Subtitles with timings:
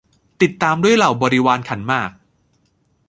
[0.41, 2.11] ติดตามด้วยเหล่าบริวารขันหมาก